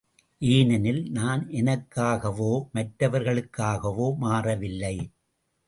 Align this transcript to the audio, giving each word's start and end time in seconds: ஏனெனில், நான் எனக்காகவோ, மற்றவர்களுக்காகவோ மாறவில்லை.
ஏனெனில், 0.41 1.11
நான் 1.11 1.47
எனக்காகவோ, 1.49 2.49
மற்றவர்களுக்காகவோ 2.73 4.17
மாறவில்லை. 4.17 4.95